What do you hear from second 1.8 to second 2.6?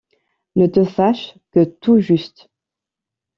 juste.